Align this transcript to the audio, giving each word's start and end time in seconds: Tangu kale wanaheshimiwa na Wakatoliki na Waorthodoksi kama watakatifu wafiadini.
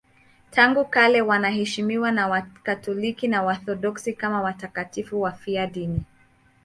Tangu 0.51 0.85
kale 0.85 1.21
wanaheshimiwa 1.21 2.11
na 2.11 2.27
Wakatoliki 2.27 3.27
na 3.27 3.43
Waorthodoksi 3.43 4.13
kama 4.13 4.41
watakatifu 4.41 5.21
wafiadini. 5.21 6.03